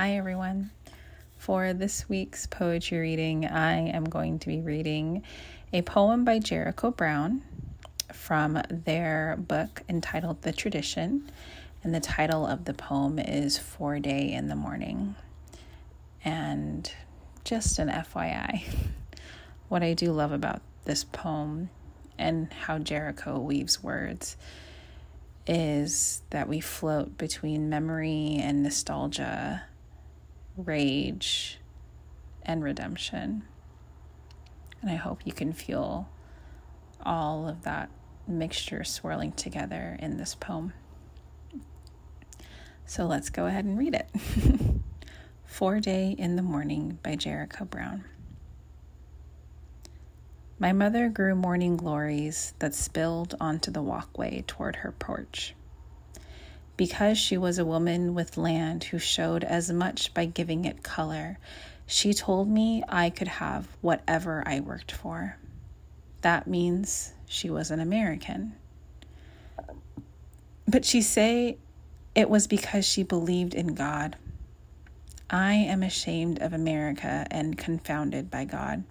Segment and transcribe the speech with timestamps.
[0.00, 0.70] Hi, everyone.
[1.38, 5.24] For this week's poetry reading, I am going to be reading
[5.72, 7.42] a poem by Jericho Brown
[8.12, 11.28] from their book entitled The Tradition.
[11.82, 15.16] And the title of the poem is Foreday in the Morning.
[16.24, 16.88] And
[17.42, 18.62] just an FYI,
[19.68, 21.70] what I do love about this poem
[22.16, 24.36] and how Jericho weaves words
[25.48, 29.64] is that we float between memory and nostalgia
[30.58, 31.58] rage,
[32.42, 33.44] and redemption.
[34.82, 36.08] And I hope you can feel
[37.04, 37.90] all of that
[38.26, 40.72] mixture swirling together in this poem.
[42.84, 44.08] So let's go ahead and read it.
[45.44, 48.04] Foreday in the Morning by Jericho Brown.
[50.58, 55.54] My mother grew morning glories that spilled onto the walkway toward her porch
[56.78, 61.36] because she was a woman with land who showed as much by giving it color,
[61.86, 65.36] she told me I could have whatever I worked for.
[66.22, 68.54] That means she was an American.
[70.68, 71.58] But she say
[72.14, 74.16] it was because she believed in God.
[75.28, 78.84] I am ashamed of America and confounded by God.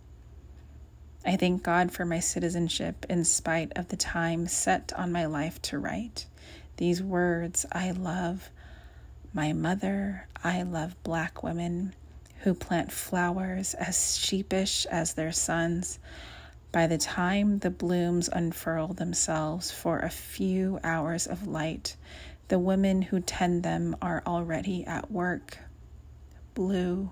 [1.25, 5.61] I thank God for my citizenship in spite of the time set on my life
[5.63, 6.25] to write
[6.77, 8.49] these words I love
[9.33, 11.93] my mother, I love black women
[12.39, 15.99] who plant flowers as sheepish as their sons.
[16.71, 21.95] By the time the blooms unfurl themselves for a few hours of light,
[22.47, 25.57] the women who tend them are already at work.
[26.53, 27.11] Blue,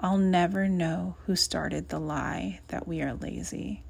[0.00, 3.82] I'll never know who started the lie that we are lazy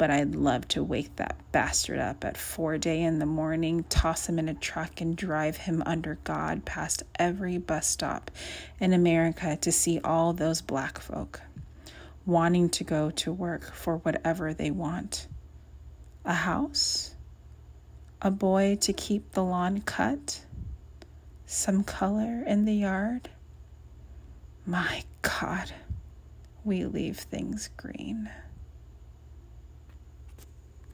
[0.00, 4.38] but I'd love to wake that bastard up at foreday in the morning, toss him
[4.38, 8.30] in a truck, and drive him under God past every bus stop
[8.80, 11.42] in America to see all those black folk
[12.24, 15.26] wanting to go to work for whatever they want.
[16.24, 17.14] A house?
[18.22, 20.40] A boy to keep the lawn cut?
[21.44, 23.28] Some color in the yard?
[24.64, 25.70] My God,
[26.64, 28.30] we leave things green.